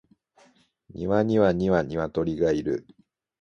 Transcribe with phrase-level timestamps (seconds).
[0.89, 2.87] 庭には二羽鶏がいる